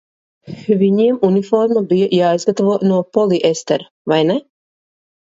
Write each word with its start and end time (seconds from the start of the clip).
Viņiem 0.77 1.17
uniforma 1.27 1.83
bija 1.91 2.07
jāizgatavo 2.19 2.73
no 2.93 2.97
poliestera, 3.17 3.85
vai 4.15 4.19
ne? 4.31 4.39